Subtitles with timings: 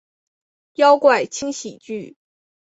[0.73, 2.17] 妖怪轻喜剧！